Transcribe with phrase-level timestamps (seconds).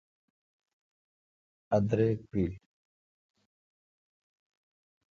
[1.75, 2.53] ا دریک پیل۔